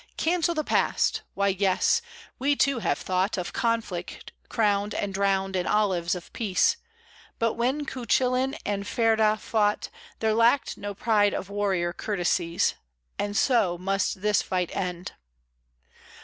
[0.17, 1.21] Cancel the past!
[1.35, 2.01] Why, yes!
[2.39, 6.77] We, too, have thought Of conflict crowned and drowned in olives of peace;
[7.37, 12.73] But when Cuchullin and Ferdiadh fought There lacked no pride of warrior courtesies,
[13.19, 15.11] And so must this fight end.